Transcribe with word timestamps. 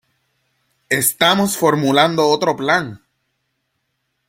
¡Estamos 0.89 1.57
formulando 1.57 2.27
otro 2.27 2.55
plan! 2.55 3.05